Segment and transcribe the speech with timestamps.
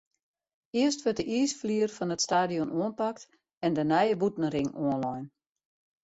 [0.81, 3.23] Earst wurdt de iisflier fan it stadion oanpakt
[3.65, 5.25] en de nije bûtenring oanlein.